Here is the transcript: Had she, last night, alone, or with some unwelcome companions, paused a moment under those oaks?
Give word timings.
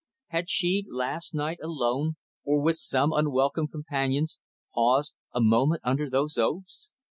Had 0.29 0.49
she, 0.49 0.83
last 0.89 1.35
night, 1.35 1.59
alone, 1.61 2.15
or 2.43 2.59
with 2.59 2.77
some 2.77 3.13
unwelcome 3.13 3.67
companions, 3.67 4.39
paused 4.73 5.13
a 5.31 5.39
moment 5.41 5.81
under 5.85 6.09
those 6.09 6.39
oaks? 6.39 6.87